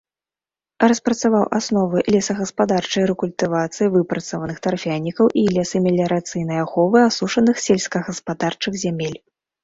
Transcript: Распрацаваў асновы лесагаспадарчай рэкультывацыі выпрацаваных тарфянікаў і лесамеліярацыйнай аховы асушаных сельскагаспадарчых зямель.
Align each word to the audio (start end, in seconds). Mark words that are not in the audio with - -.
Распрацаваў 0.91 1.43
асновы 1.57 1.97
лесагаспадарчай 2.13 3.03
рэкультывацыі 3.11 3.89
выпрацаваных 3.95 4.57
тарфянікаў 4.67 5.25
і 5.41 5.43
лесамеліярацыйнай 5.57 6.57
аховы 6.65 6.99
асушаных 7.09 7.61
сельскагаспадарчых 7.65 8.73
зямель. 8.85 9.15